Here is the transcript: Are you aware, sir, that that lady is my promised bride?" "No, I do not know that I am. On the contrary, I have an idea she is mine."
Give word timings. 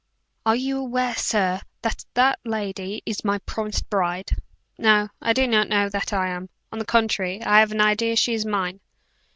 Are 0.47 0.55
you 0.55 0.79
aware, 0.79 1.13
sir, 1.13 1.61
that 1.83 2.05
that 2.15 2.39
lady 2.43 3.03
is 3.05 3.23
my 3.23 3.37
promised 3.37 3.87
bride?" 3.91 4.35
"No, 4.79 5.09
I 5.21 5.31
do 5.31 5.45
not 5.47 5.69
know 5.69 5.89
that 5.89 6.11
I 6.11 6.29
am. 6.29 6.49
On 6.71 6.79
the 6.79 6.85
contrary, 6.85 7.39
I 7.43 7.59
have 7.59 7.71
an 7.71 7.81
idea 7.81 8.15
she 8.15 8.33
is 8.33 8.43
mine." 8.43 8.79